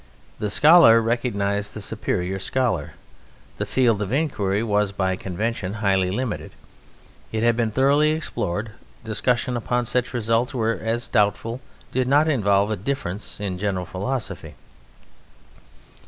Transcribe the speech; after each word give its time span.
The 0.39 0.49
scholar 0.49 0.99
recognized 0.99 1.75
the 1.75 1.79
superior 1.79 2.39
scholar; 2.39 2.93
the 3.57 3.67
field 3.67 4.01
of 4.01 4.11
inquiry 4.11 4.63
was 4.63 4.91
by 4.91 5.15
convention 5.15 5.73
highly 5.73 6.09
limited; 6.09 6.53
it 7.31 7.43
had 7.43 7.55
been 7.55 7.69
thoroughly 7.69 8.09
explored; 8.09 8.71
discussion 9.03 9.55
upon 9.55 9.85
such 9.85 10.11
results 10.11 10.53
as 10.53 10.55
were 10.55 10.97
doubtful 11.11 11.61
did 11.91 12.07
not 12.07 12.27
involve 12.27 12.71
a 12.71 12.75
difference 12.77 13.39
in 13.39 13.59
general 13.59 13.85
philosophy. 13.85 14.55